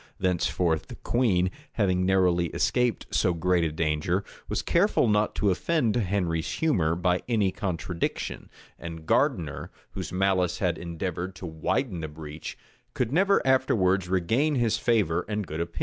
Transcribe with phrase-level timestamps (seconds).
[0.19, 5.95] Thenceforth the queen, having narrowly escaped so great a danger, was careful not to offend
[5.95, 12.57] Henry's humor by any contradiction; and Gardiner, whose malice had endeavored to widen the breach,
[12.95, 15.79] could never afterwards regain his favor and good opinion.